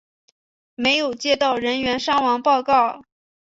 [0.73, 3.03] 没有接到人员伤亡报告。